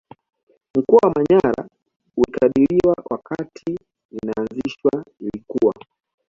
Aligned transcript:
Mkoa 0.77 0.99
wa 1.07 1.13
manyara 1.15 1.69
ulikadiriwa 2.17 2.95
wakati 3.09 3.79
inaazishwa 4.11 5.05
ilikuwa 5.19 5.75